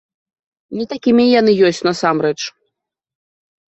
[0.79, 2.39] Не такімі яны ёсць насамрэч.